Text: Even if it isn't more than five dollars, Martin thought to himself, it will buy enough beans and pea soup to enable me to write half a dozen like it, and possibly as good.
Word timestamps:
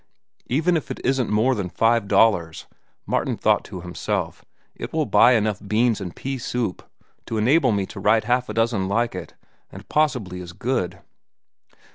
Even 0.47 0.75
if 0.75 0.89
it 0.89 0.99
isn't 1.03 1.29
more 1.29 1.53
than 1.53 1.69
five 1.69 2.07
dollars, 2.07 2.65
Martin 3.05 3.37
thought 3.37 3.63
to 3.65 3.81
himself, 3.81 4.43
it 4.73 4.91
will 4.91 5.05
buy 5.05 5.33
enough 5.33 5.61
beans 5.67 6.01
and 6.01 6.15
pea 6.15 6.39
soup 6.39 6.81
to 7.27 7.37
enable 7.37 7.71
me 7.71 7.85
to 7.85 7.99
write 7.99 8.23
half 8.23 8.49
a 8.49 8.53
dozen 8.55 8.87
like 8.87 9.13
it, 9.13 9.35
and 9.71 9.87
possibly 9.89 10.41
as 10.41 10.53
good. 10.53 11.01